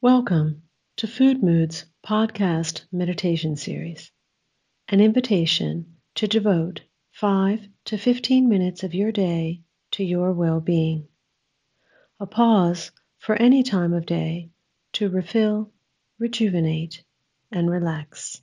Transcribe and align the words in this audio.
Welcome 0.00 0.62
to 0.98 1.08
FOODMood's 1.08 1.84
podcast 2.06 2.82
meditation 2.92 3.56
series, 3.56 4.12
an 4.86 5.00
invitation 5.00 5.96
to 6.14 6.28
devote 6.28 6.82
5 7.14 7.66
to 7.86 7.98
15 7.98 8.48
minutes 8.48 8.84
of 8.84 8.94
your 8.94 9.10
day 9.10 9.62
to 9.90 10.04
your 10.04 10.32
well 10.32 10.60
being. 10.60 11.08
A 12.20 12.26
pause 12.28 12.92
for 13.18 13.34
any 13.34 13.64
time 13.64 13.92
of 13.92 14.06
day 14.06 14.50
to 14.92 15.08
refill, 15.08 15.72
rejuvenate, 16.20 17.02
and 17.50 17.68
relax. 17.68 18.40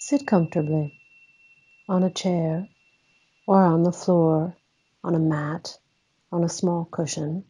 Sit 0.00 0.26
comfortably 0.26 0.98
on 1.88 2.02
a 2.02 2.10
chair 2.10 2.66
or 3.46 3.62
on 3.62 3.84
the 3.84 3.92
floor, 3.92 4.57
on 5.02 5.14
a 5.14 5.18
mat, 5.18 5.78
on 6.30 6.44
a 6.44 6.48
small 6.48 6.84
cushion, 6.84 7.44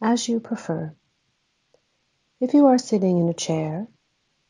as 0.00 0.28
you 0.28 0.40
prefer. 0.40 0.94
If 2.40 2.52
you 2.52 2.66
are 2.66 2.78
sitting 2.78 3.18
in 3.18 3.28
a 3.28 3.34
chair, 3.34 3.88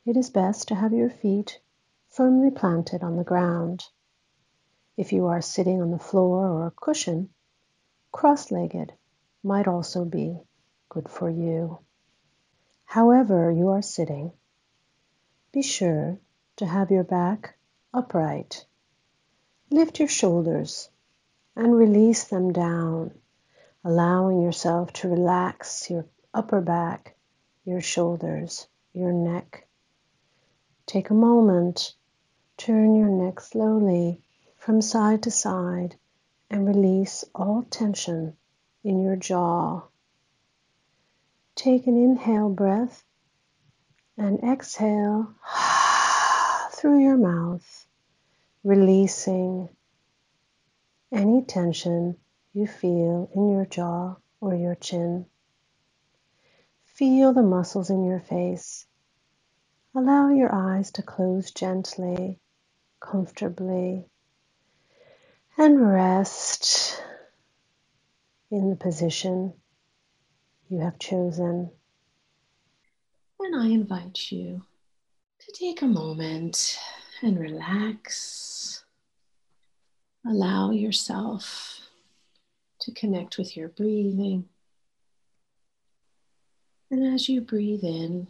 it 0.04 0.16
is 0.16 0.30
best 0.30 0.68
to 0.68 0.74
have 0.74 0.92
your 0.92 1.10
feet 1.10 1.60
firmly 2.08 2.50
planted 2.50 3.02
on 3.02 3.16
the 3.16 3.24
ground. 3.24 3.84
If 4.96 5.12
you 5.12 5.26
are 5.26 5.42
sitting 5.42 5.82
on 5.82 5.90
the 5.90 5.98
floor 5.98 6.48
or 6.48 6.66
a 6.66 6.70
cushion, 6.70 7.30
cross 8.10 8.50
legged 8.50 8.92
might 9.42 9.68
also 9.68 10.04
be 10.04 10.40
good 10.88 11.08
for 11.08 11.28
you. 11.28 11.78
However, 12.84 13.50
you 13.50 13.68
are 13.68 13.82
sitting, 13.82 14.32
be 15.52 15.62
sure 15.62 16.18
to 16.56 16.66
have 16.66 16.90
your 16.90 17.04
back 17.04 17.56
upright. 17.92 18.64
Lift 19.70 19.98
your 19.98 20.08
shoulders 20.08 20.88
and 21.56 21.74
release 21.74 22.24
them 22.24 22.52
down, 22.52 23.10
allowing 23.82 24.42
yourself 24.42 24.92
to 24.92 25.08
relax 25.08 25.90
your 25.90 26.04
upper 26.34 26.60
back, 26.60 27.16
your 27.64 27.80
shoulders, 27.80 28.68
your 28.92 29.12
neck. 29.12 29.66
Take 30.84 31.08
a 31.08 31.14
moment, 31.14 31.94
turn 32.58 32.94
your 32.94 33.08
neck 33.08 33.40
slowly 33.40 34.20
from 34.58 34.82
side 34.82 35.22
to 35.22 35.30
side 35.30 35.96
and 36.50 36.66
release 36.66 37.24
all 37.34 37.62
tension 37.70 38.36
in 38.84 39.00
your 39.00 39.16
jaw. 39.16 39.82
Take 41.54 41.86
an 41.86 41.96
inhale 41.96 42.50
breath 42.50 43.02
and 44.18 44.38
exhale 44.44 45.34
through 46.72 47.00
your 47.00 47.16
mouth, 47.16 47.86
releasing 48.62 49.70
any 51.12 51.42
tension 51.42 52.16
you 52.52 52.66
feel 52.66 53.30
in 53.34 53.50
your 53.50 53.66
jaw 53.66 54.16
or 54.40 54.54
your 54.54 54.74
chin. 54.74 55.26
Feel 56.84 57.32
the 57.32 57.42
muscles 57.42 57.90
in 57.90 58.04
your 58.04 58.20
face. 58.20 58.86
Allow 59.94 60.30
your 60.30 60.54
eyes 60.54 60.90
to 60.92 61.02
close 61.02 61.50
gently, 61.50 62.40
comfortably, 63.00 64.06
and 65.58 65.80
rest 65.80 67.02
in 68.50 68.70
the 68.70 68.76
position 68.76 69.52
you 70.68 70.80
have 70.80 70.98
chosen. 70.98 71.70
And 73.40 73.56
I 73.56 73.66
invite 73.66 74.32
you 74.32 74.62
to 75.40 75.52
take 75.52 75.82
a 75.82 75.86
moment 75.86 76.78
and 77.22 77.38
relax. 77.38 78.55
Allow 80.28 80.72
yourself 80.72 81.82
to 82.80 82.92
connect 82.92 83.38
with 83.38 83.56
your 83.56 83.68
breathing. 83.68 84.48
And 86.90 87.14
as 87.14 87.28
you 87.28 87.40
breathe 87.40 87.84
in 87.84 88.26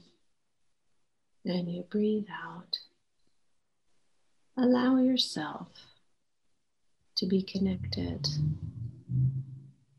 and 1.46 1.72
you 1.72 1.84
breathe 1.84 2.26
out, 2.30 2.80
allow 4.58 4.98
yourself 4.98 5.68
to 7.16 7.24
be 7.24 7.42
connected 7.42 8.28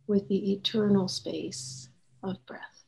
with 0.06 0.28
the 0.28 0.54
eternal 0.54 1.08
space 1.08 1.90
of 2.22 2.46
breath. 2.46 2.84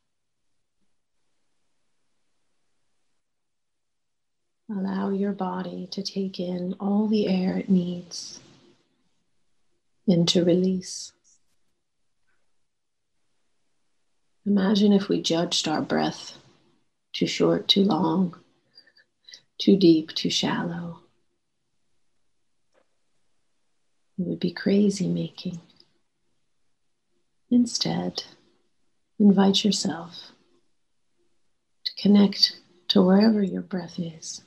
Allow 4.69 5.09
your 5.09 5.31
body 5.31 5.87
to 5.91 6.03
take 6.03 6.39
in 6.39 6.75
all 6.79 7.07
the 7.07 7.27
air 7.27 7.57
it 7.57 7.69
needs 7.69 8.39
and 10.09 10.27
to 10.27 10.43
release. 10.43 11.13
Imagine 14.45 14.91
if 14.91 15.07
we 15.07 15.21
judged 15.21 15.67
our 15.67 15.81
breath 15.81 16.37
too 17.13 17.27
short, 17.27 17.67
too 17.67 17.83
long, 17.83 18.35
too 19.59 19.77
deep, 19.77 20.13
too 20.13 20.29
shallow. 20.29 21.01
It 24.17 24.25
would 24.25 24.39
be 24.39 24.51
crazy 24.51 25.07
making. 25.07 25.61
Instead, 27.51 28.23
invite 29.19 29.63
yourself 29.63 30.31
to 31.85 31.91
connect 32.01 32.59
to 32.89 33.01
wherever 33.01 33.43
your 33.43 33.61
breath 33.61 33.99
is 33.99 34.41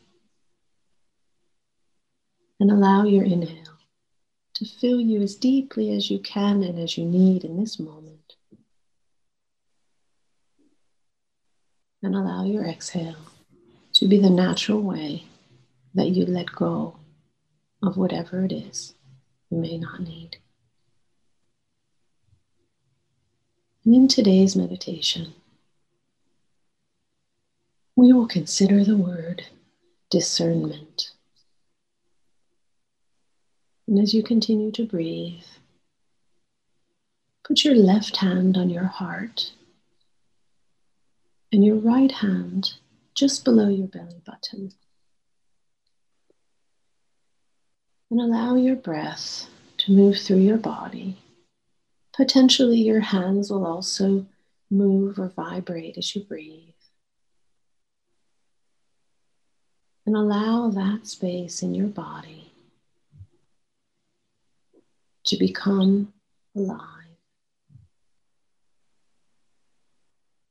and 2.58 2.70
allow 2.70 3.04
your 3.04 3.24
inhale 3.24 3.71
to 4.62 4.78
fill 4.78 5.00
you 5.00 5.20
as 5.22 5.34
deeply 5.34 5.94
as 5.94 6.10
you 6.10 6.18
can 6.20 6.62
and 6.62 6.78
as 6.78 6.96
you 6.96 7.04
need 7.04 7.44
in 7.44 7.58
this 7.58 7.78
moment. 7.78 8.36
And 12.02 12.14
allow 12.14 12.44
your 12.44 12.64
exhale 12.64 13.16
to 13.94 14.06
be 14.06 14.18
the 14.18 14.30
natural 14.30 14.80
way 14.80 15.24
that 15.94 16.08
you 16.10 16.26
let 16.26 16.52
go 16.52 16.96
of 17.82 17.96
whatever 17.96 18.44
it 18.44 18.52
is 18.52 18.94
you 19.50 19.58
may 19.58 19.78
not 19.78 20.00
need. 20.00 20.36
And 23.84 23.94
in 23.94 24.08
today's 24.08 24.54
meditation, 24.54 25.34
we 27.96 28.12
will 28.12 28.28
consider 28.28 28.84
the 28.84 28.96
word 28.96 29.42
discernment. 30.10 31.11
And 33.86 33.98
as 33.98 34.14
you 34.14 34.22
continue 34.22 34.70
to 34.72 34.86
breathe, 34.86 35.44
put 37.44 37.64
your 37.64 37.74
left 37.74 38.16
hand 38.18 38.56
on 38.56 38.70
your 38.70 38.84
heart 38.84 39.52
and 41.50 41.64
your 41.64 41.76
right 41.76 42.12
hand 42.12 42.74
just 43.14 43.44
below 43.44 43.68
your 43.68 43.88
belly 43.88 44.22
button. 44.24 44.72
And 48.10 48.20
allow 48.20 48.54
your 48.56 48.76
breath 48.76 49.46
to 49.78 49.92
move 49.92 50.18
through 50.18 50.38
your 50.38 50.58
body 50.58 51.18
Potentially, 52.14 52.78
your 52.78 53.00
hands 53.00 53.50
will 53.50 53.66
also 53.66 54.26
move 54.70 55.18
or 55.18 55.28
vibrate 55.28 55.96
as 55.96 56.14
you 56.14 56.22
breathe. 56.22 56.68
And 60.04 60.14
allow 60.14 60.68
that 60.68 61.06
space 61.06 61.62
in 61.62 61.74
your 61.74 61.86
body 61.86 62.51
to 65.32 65.38
become 65.38 66.12
alive. 66.54 66.78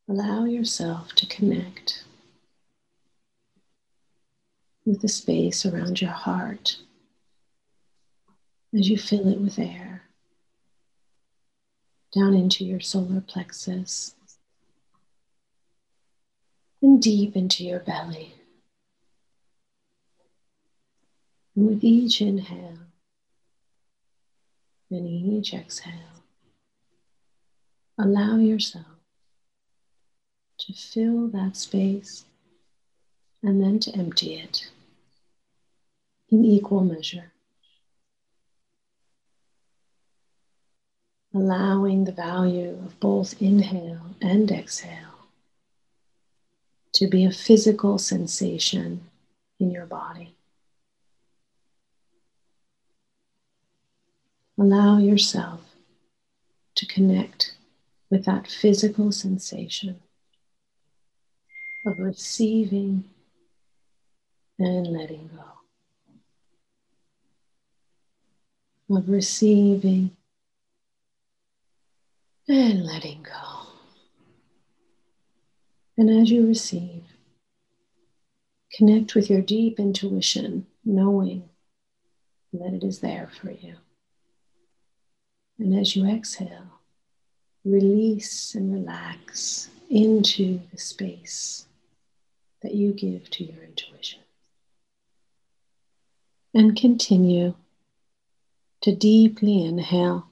Allow 0.09 0.45
yourself 0.45 1.13
to 1.17 1.27
connect 1.27 2.03
with 4.83 5.01
the 5.01 5.07
space 5.07 5.67
around 5.67 6.01
your 6.01 6.09
heart 6.09 6.77
as 8.73 8.89
you 8.89 8.97
fill 8.97 9.27
it 9.27 9.39
with 9.39 9.59
air 9.59 10.01
down 12.15 12.33
into 12.33 12.65
your 12.65 12.79
solar 12.79 13.21
plexus 13.21 14.15
and 16.81 16.99
deep 16.99 17.35
into 17.35 17.63
your 17.63 17.81
belly. 17.81 18.33
And 21.55 21.67
with 21.67 21.83
each 21.83 22.19
inhale 22.19 22.90
and 24.91 25.07
each 25.07 25.53
exhale, 25.53 26.23
allow 27.97 28.37
yourself 28.37 28.85
to 30.59 30.73
fill 30.73 31.27
that 31.29 31.57
space 31.57 32.25
and 33.41 33.63
then 33.63 33.79
to 33.79 33.91
empty 33.97 34.35
it 34.35 34.69
in 36.29 36.45
equal 36.45 36.83
measure. 36.83 37.31
allowing 41.33 42.03
the 42.03 42.11
value 42.11 42.77
of 42.85 42.99
both 42.99 43.41
inhale 43.41 44.15
and 44.21 44.51
exhale 44.51 45.27
to 46.93 47.07
be 47.07 47.23
a 47.23 47.31
physical 47.31 47.97
sensation 47.97 49.01
in 49.59 49.71
your 49.71 49.85
body. 49.85 50.35
Allow 54.59 54.99
yourself 54.99 55.61
to 56.75 56.85
connect 56.85 57.55
with 58.09 58.25
that 58.25 58.47
physical 58.47 59.11
sensation 59.11 60.01
of 61.85 61.99
receiving 61.99 63.05
and 64.59 64.87
letting 64.87 65.29
go. 65.35 65.43
Of 68.95 69.09
receiving 69.09 70.11
and 72.47 72.83
letting 72.83 73.23
go. 73.23 73.67
And 75.97 76.09
as 76.09 76.29
you 76.29 76.45
receive, 76.45 77.03
connect 78.73 79.15
with 79.15 79.29
your 79.29 79.41
deep 79.41 79.79
intuition, 79.79 80.67
knowing 80.83 81.49
that 82.53 82.73
it 82.73 82.83
is 82.83 82.99
there 82.99 83.29
for 83.39 83.51
you. 83.51 83.75
And 85.61 85.79
as 85.79 85.95
you 85.95 86.07
exhale, 86.07 86.79
release 87.63 88.55
and 88.55 88.73
relax 88.73 89.69
into 89.91 90.59
the 90.71 90.79
space 90.79 91.67
that 92.63 92.73
you 92.73 92.93
give 92.93 93.29
to 93.29 93.43
your 93.43 93.61
intuition. 93.61 94.21
And 96.55 96.75
continue 96.75 97.53
to 98.81 98.95
deeply 98.95 99.63
inhale 99.63 100.31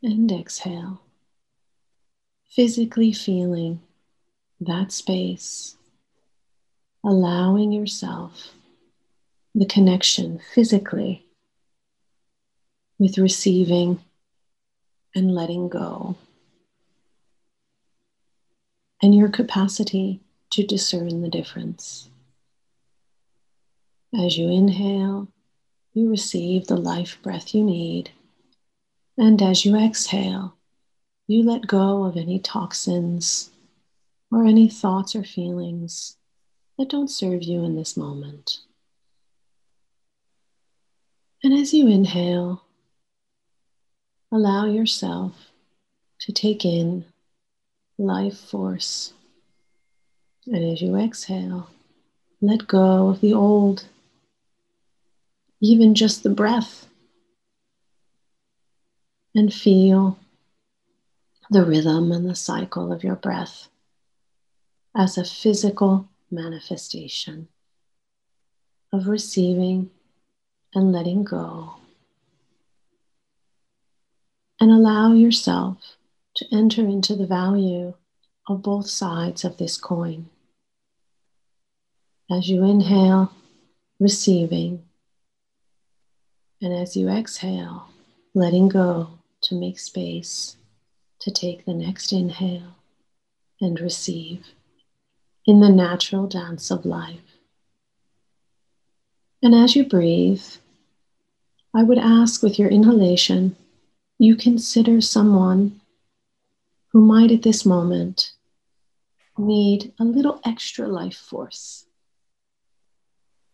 and 0.00 0.30
exhale, 0.30 1.00
physically 2.48 3.12
feeling 3.12 3.80
that 4.60 4.92
space, 4.92 5.76
allowing 7.02 7.72
yourself 7.72 8.54
the 9.56 9.66
connection 9.66 10.40
physically 10.54 11.24
with 12.98 13.18
receiving 13.18 14.00
and 15.14 15.34
letting 15.34 15.68
go, 15.68 16.16
and 19.02 19.14
your 19.14 19.28
capacity 19.28 20.20
to 20.50 20.66
discern 20.66 21.22
the 21.22 21.28
difference. 21.28 22.10
As 24.18 24.36
you 24.36 24.48
inhale, 24.50 25.28
you 25.92 26.10
receive 26.10 26.66
the 26.66 26.76
life 26.76 27.18
breath 27.22 27.54
you 27.54 27.62
need, 27.62 28.10
and 29.16 29.40
as 29.42 29.64
you 29.64 29.76
exhale, 29.76 30.56
you 31.26 31.42
let 31.42 31.66
go 31.66 32.04
of 32.04 32.16
any 32.16 32.38
toxins 32.38 33.50
or 34.30 34.44
any 34.44 34.68
thoughts 34.68 35.14
or 35.14 35.22
feelings 35.22 36.16
that 36.78 36.88
don't 36.88 37.10
serve 37.10 37.42
you 37.42 37.64
in 37.64 37.76
this 37.76 37.96
moment. 37.96 38.58
And 41.42 41.52
as 41.52 41.74
you 41.74 41.88
inhale, 41.88 42.64
allow 44.30 44.66
yourself 44.66 45.32
to 46.20 46.32
take 46.32 46.64
in 46.64 47.04
life 47.98 48.38
force. 48.38 49.12
And 50.46 50.72
as 50.72 50.80
you 50.80 50.96
exhale, 50.96 51.68
let 52.40 52.66
go 52.66 53.08
of 53.08 53.20
the 53.20 53.34
old, 53.34 53.86
even 55.60 55.94
just 55.94 56.22
the 56.22 56.30
breath, 56.30 56.86
and 59.34 59.52
feel 59.52 60.18
the 61.50 61.64
rhythm 61.64 62.12
and 62.12 62.28
the 62.28 62.34
cycle 62.34 62.92
of 62.92 63.02
your 63.02 63.16
breath 63.16 63.68
as 64.94 65.16
a 65.16 65.24
physical 65.24 66.08
manifestation 66.30 67.48
of 68.92 69.06
receiving 69.06 69.90
and 70.74 70.92
letting 70.92 71.24
go. 71.24 71.77
And 74.60 74.70
allow 74.70 75.12
yourself 75.12 75.96
to 76.36 76.46
enter 76.52 76.82
into 76.82 77.14
the 77.14 77.26
value 77.26 77.94
of 78.48 78.62
both 78.62 78.88
sides 78.88 79.44
of 79.44 79.56
this 79.56 79.76
coin. 79.76 80.30
As 82.30 82.48
you 82.48 82.64
inhale, 82.64 83.32
receiving, 84.00 84.84
and 86.60 86.72
as 86.72 86.96
you 86.96 87.08
exhale, 87.08 87.88
letting 88.34 88.68
go 88.68 89.10
to 89.42 89.54
make 89.54 89.78
space 89.78 90.56
to 91.20 91.30
take 91.30 91.64
the 91.64 91.74
next 91.74 92.12
inhale 92.12 92.76
and 93.60 93.80
receive 93.80 94.44
in 95.46 95.60
the 95.60 95.68
natural 95.68 96.26
dance 96.26 96.70
of 96.70 96.84
life. 96.84 97.38
And 99.42 99.54
as 99.54 99.76
you 99.76 99.84
breathe, 99.84 100.42
I 101.74 101.82
would 101.82 101.98
ask 101.98 102.42
with 102.42 102.58
your 102.58 102.68
inhalation, 102.68 103.56
you 104.18 104.36
consider 104.36 105.00
someone 105.00 105.80
who 106.88 107.00
might 107.00 107.30
at 107.30 107.42
this 107.42 107.64
moment 107.64 108.32
need 109.36 109.92
a 110.00 110.04
little 110.04 110.40
extra 110.44 110.88
life 110.88 111.16
force, 111.16 111.86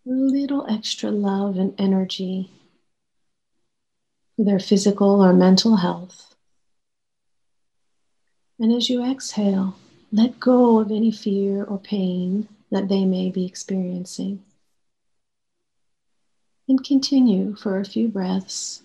a 0.07 0.11
little 0.11 0.67
extra 0.69 1.11
love 1.11 1.59
and 1.59 1.75
energy 1.79 2.51
for 4.37 4.45
their 4.45 4.59
physical 4.59 5.23
or 5.23 5.33
mental 5.33 5.77
health. 5.77 6.35
And 8.59 8.73
as 8.73 8.89
you 8.89 9.05
exhale, 9.05 9.77
let 10.11 10.41
go 10.41 10.79
of 10.79 10.91
any 10.91 11.11
fear 11.11 11.65
or 11.65 11.79
pain 11.79 12.49
that 12.71 12.89
they 12.89 13.05
may 13.05 13.31
be 13.31 13.45
experiencing 13.45 14.43
and 16.69 16.83
continue 16.83 17.55
for 17.55 17.79
a 17.79 17.85
few 17.85 18.09
breaths. 18.09 18.83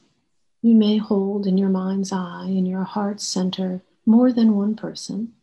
You 0.61 0.75
may 0.75 0.97
hold 0.97 1.47
in 1.47 1.57
your 1.57 1.69
mind's 1.69 2.11
eye, 2.11 2.47
in 2.47 2.65
your 2.65 2.83
heart's 2.83 3.25
center, 3.25 3.81
more 4.05 4.33
than 4.33 4.55
one 4.57 4.75
person. 4.75 5.33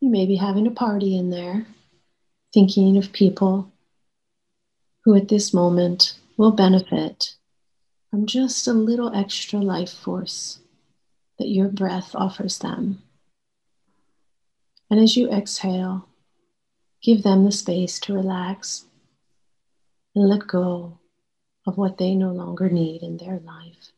You 0.00 0.08
may 0.08 0.24
be 0.26 0.36
having 0.36 0.66
a 0.66 0.70
party 0.70 1.16
in 1.16 1.30
there, 1.30 1.66
thinking 2.54 2.96
of 2.96 3.12
people 3.12 3.72
who 5.04 5.16
at 5.16 5.28
this 5.28 5.52
moment 5.52 6.14
will 6.36 6.52
benefit 6.52 7.34
from 8.10 8.26
just 8.26 8.68
a 8.68 8.72
little 8.72 9.14
extra 9.14 9.58
life 9.58 9.92
force 9.92 10.60
that 11.38 11.48
your 11.48 11.68
breath 11.68 12.14
offers 12.14 12.58
them. 12.58 13.02
And 14.88 15.00
as 15.00 15.16
you 15.16 15.30
exhale, 15.30 16.08
give 17.02 17.24
them 17.24 17.44
the 17.44 17.52
space 17.52 17.98
to 18.00 18.14
relax 18.14 18.84
and 20.14 20.28
let 20.28 20.46
go 20.46 20.98
of 21.66 21.76
what 21.76 21.98
they 21.98 22.14
no 22.14 22.30
longer 22.30 22.68
need 22.68 23.02
in 23.02 23.16
their 23.16 23.38
life. 23.40 23.90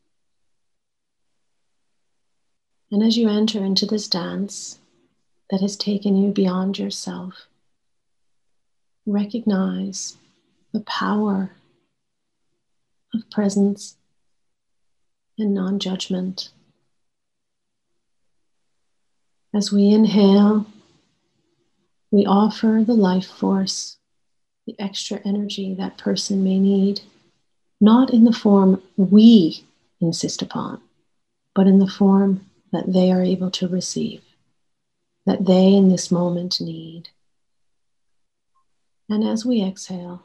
And 2.91 3.03
as 3.03 3.19
you 3.19 3.29
enter 3.29 3.63
into 3.63 3.85
this 3.85 4.09
dance 4.09 4.79
that 5.51 5.61
has 5.61 5.77
taken 5.77 6.17
you 6.17 6.31
beyond 6.31 6.79
yourself, 6.79 7.47
recognize 9.05 10.17
the 10.73 10.81
power 10.81 11.53
of 13.15 13.31
presence 13.31 13.97
and 15.39 15.55
non 15.55 15.79
judgment. 15.79 16.51
As 19.55 19.73
we 19.73 19.89
inhale, 19.89 20.67
we 22.11 22.25
offer 22.27 22.85
the 22.87 22.95
life 22.95 23.27
force 23.27 23.97
the 24.67 24.79
extra 24.79 25.21
energy 25.25 25.75
that 25.75 25.97
person 25.97 26.45
may 26.45 26.59
need, 26.59 27.01
not 27.81 28.13
in 28.13 28.25
the 28.25 28.33
form 28.33 28.83
we 28.97 29.65
insist 30.01 30.43
upon, 30.43 30.81
but 31.55 31.67
in 31.67 31.79
the 31.79 31.89
form 31.89 32.47
that 32.73 32.93
they 32.93 33.11
are 33.13 33.23
able 33.23 33.51
to 33.51 33.69
receive, 33.69 34.23
that 35.27 35.47
they 35.47 35.75
in 35.75 35.89
this 35.89 36.11
moment 36.11 36.61
need. 36.61 37.09
And 39.09 39.25
as 39.25 39.45
we 39.45 39.63
exhale, 39.63 40.23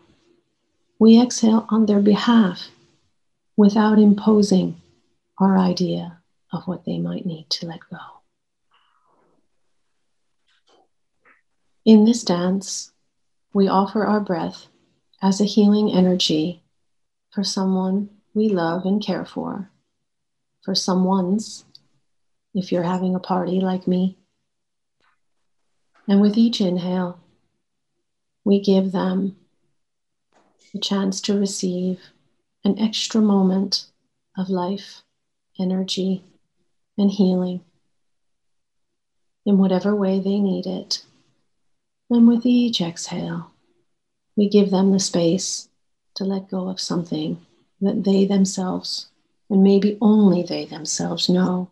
we 0.99 1.21
exhale 1.21 1.65
on 1.69 1.85
their 1.85 2.01
behalf 2.01 2.69
without 3.55 3.99
imposing 3.99 4.81
our 5.39 5.57
idea 5.57 6.19
of 6.51 6.67
what 6.67 6.85
they 6.85 6.97
might 6.99 7.25
need 7.25 7.49
to 7.49 7.65
let 7.65 7.79
go. 7.89 7.97
In 11.85 12.05
this 12.05 12.23
dance, 12.23 12.91
we 13.53 13.67
offer 13.67 14.05
our 14.05 14.19
breath 14.19 14.67
as 15.21 15.39
a 15.39 15.45
healing 15.45 15.91
energy 15.91 16.62
for 17.33 17.43
someone 17.43 18.09
we 18.33 18.47
love 18.49 18.85
and 18.85 19.03
care 19.03 19.25
for, 19.25 19.69
for 20.63 20.75
someone's, 20.75 21.65
if 22.53 22.71
you're 22.71 22.83
having 22.83 23.15
a 23.15 23.19
party 23.19 23.59
like 23.59 23.87
me. 23.87 24.17
And 26.07 26.21
with 26.21 26.37
each 26.37 26.61
inhale, 26.61 27.19
we 28.43 28.59
give 28.59 28.91
them 28.91 29.35
the 30.73 30.79
chance 30.79 31.21
to 31.21 31.39
receive 31.39 31.99
an 32.63 32.77
extra 32.79 33.21
moment 33.21 33.85
of 34.37 34.49
life, 34.49 35.01
energy, 35.59 36.23
and 36.97 37.09
healing 37.09 37.61
in 39.45 39.57
whatever 39.57 39.95
way 39.95 40.19
they 40.19 40.39
need 40.39 40.65
it. 40.65 41.03
And 42.09 42.27
with 42.27 42.45
each 42.45 42.79
exhale, 42.81 43.51
we 44.35 44.49
give 44.49 44.69
them 44.69 44.91
the 44.91 44.99
space 44.99 45.69
to 46.15 46.23
let 46.23 46.49
go 46.49 46.69
of 46.69 46.79
something 46.79 47.45
that 47.81 48.03
they 48.03 48.25
themselves 48.25 49.07
and 49.49 49.63
maybe 49.63 49.97
only 50.01 50.43
they 50.43 50.65
themselves 50.65 51.29
know, 51.29 51.69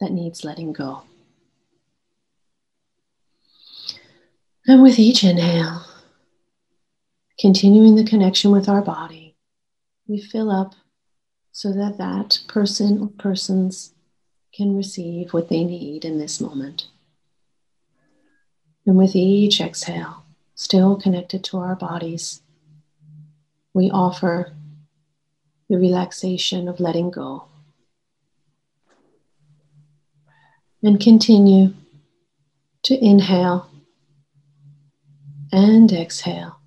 that 0.00 0.12
needs 0.12 0.44
letting 0.44 0.72
go. 0.72 1.02
And 4.66 4.82
with 4.82 4.98
each 4.98 5.24
inhale, 5.24 5.82
continuing 7.40 7.96
the 7.96 8.04
connection 8.04 8.50
with 8.50 8.68
our 8.68 8.82
body, 8.82 9.36
we 10.06 10.20
fill 10.20 10.50
up 10.50 10.74
so 11.52 11.72
that 11.72 11.98
that 11.98 12.38
person 12.48 13.00
or 13.00 13.08
persons 13.08 13.92
can 14.54 14.76
receive 14.76 15.32
what 15.32 15.48
they 15.48 15.64
need 15.64 16.04
in 16.04 16.18
this 16.18 16.40
moment. 16.40 16.86
And 18.86 18.96
with 18.96 19.14
each 19.14 19.60
exhale, 19.60 20.24
still 20.54 20.96
connected 20.96 21.44
to 21.44 21.58
our 21.58 21.76
bodies, 21.76 22.42
we 23.78 23.92
offer 23.92 24.52
the 25.68 25.78
relaxation 25.78 26.66
of 26.66 26.80
letting 26.80 27.12
go. 27.12 27.44
And 30.82 30.98
continue 30.98 31.74
to 32.82 32.98
inhale 32.98 33.70
and 35.52 35.92
exhale. 35.92 36.58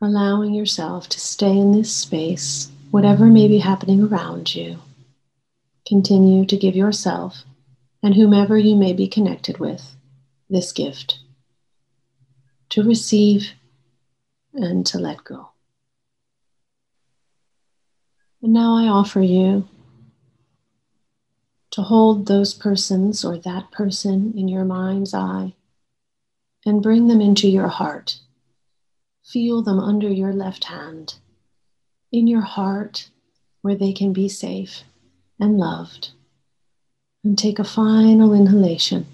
Allowing 0.00 0.54
yourself 0.54 1.08
to 1.08 1.18
stay 1.18 1.50
in 1.50 1.72
this 1.72 1.92
space, 1.92 2.70
whatever 2.92 3.26
may 3.26 3.48
be 3.48 3.58
happening 3.58 4.04
around 4.04 4.54
you. 4.54 4.78
Continue 5.84 6.46
to 6.46 6.56
give 6.56 6.76
yourself 6.76 7.42
and 8.04 8.14
whomever 8.14 8.56
you 8.56 8.76
may 8.76 8.92
be 8.92 9.08
connected 9.08 9.58
with 9.58 9.96
this 10.48 10.70
gift 10.70 11.18
to 12.74 12.82
receive 12.82 13.52
and 14.54 14.86
to 14.86 14.98
let 14.98 15.24
go. 15.24 15.50
And 18.42 18.52
now 18.52 18.76
I 18.76 18.88
offer 18.88 19.20
you 19.20 19.68
to 21.70 21.82
hold 21.82 22.26
those 22.26 22.54
persons 22.54 23.24
or 23.24 23.38
that 23.38 23.70
person 23.72 24.32
in 24.36 24.46
your 24.48 24.64
mind's 24.64 25.12
eye 25.12 25.54
and 26.64 26.82
bring 26.82 27.08
them 27.08 27.20
into 27.20 27.48
your 27.48 27.68
heart. 27.68 28.18
Feel 29.24 29.62
them 29.62 29.80
under 29.80 30.08
your 30.08 30.32
left 30.32 30.64
hand, 30.64 31.14
in 32.12 32.26
your 32.26 32.42
heart 32.42 33.08
where 33.62 33.74
they 33.74 33.92
can 33.92 34.12
be 34.12 34.28
safe 34.28 34.84
and 35.40 35.58
loved. 35.58 36.10
And 37.24 37.38
take 37.38 37.58
a 37.58 37.64
final 37.64 38.34
inhalation, 38.34 39.06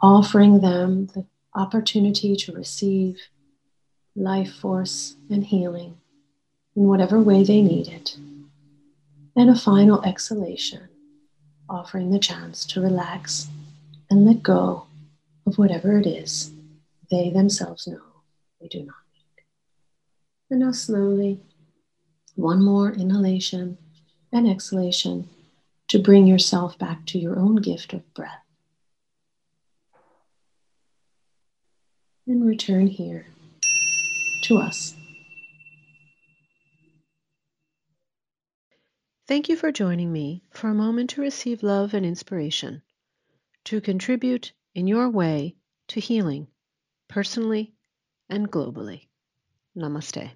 offering 0.00 0.60
them 0.60 1.06
the 1.08 1.26
opportunity 1.54 2.34
to 2.34 2.52
receive 2.52 3.20
life 4.16 4.52
force 4.52 5.16
and 5.30 5.44
healing 5.44 5.96
in 6.76 6.84
whatever 6.84 7.20
way 7.20 7.44
they 7.44 7.62
need 7.62 7.88
it. 7.88 8.16
And 9.36 9.48
a 9.48 9.54
final 9.54 10.02
exhalation, 10.04 10.88
offering 11.68 12.10
the 12.10 12.18
chance 12.18 12.64
to 12.66 12.80
relax 12.80 13.48
and 14.10 14.26
let 14.26 14.42
go 14.42 14.86
of 15.46 15.58
whatever 15.58 15.98
it 15.98 16.06
is 16.06 16.50
they 17.10 17.30
themselves 17.30 17.86
know 17.86 18.00
they 18.60 18.68
do 18.68 18.80
not 18.80 18.96
need. 19.12 19.44
And 20.50 20.60
now, 20.60 20.72
slowly, 20.72 21.40
one 22.34 22.62
more 22.62 22.92
inhalation 22.92 23.78
and 24.32 24.48
exhalation 24.48 25.28
to 25.88 25.98
bring 25.98 26.26
yourself 26.26 26.78
back 26.78 27.04
to 27.06 27.18
your 27.18 27.38
own 27.38 27.56
gift 27.56 27.92
of 27.92 28.14
breath. 28.14 28.44
And 32.26 32.46
return 32.46 32.86
here 32.86 33.26
to 34.42 34.58
us. 34.58 34.94
Thank 39.26 39.48
you 39.48 39.56
for 39.56 39.70
joining 39.70 40.12
me 40.12 40.42
for 40.50 40.68
a 40.68 40.74
moment 40.74 41.10
to 41.10 41.20
receive 41.20 41.62
love 41.62 41.94
and 41.94 42.04
inspiration, 42.04 42.82
to 43.64 43.80
contribute 43.80 44.52
in 44.74 44.88
your 44.88 45.08
way 45.08 45.54
to 45.88 46.00
healing, 46.00 46.48
personally 47.08 47.72
and 48.28 48.50
globally. 48.50 49.06
Namaste. 49.76 50.30